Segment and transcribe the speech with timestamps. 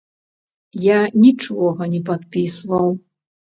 [0.85, 0.97] Я
[1.27, 2.87] нічога не падпісваў.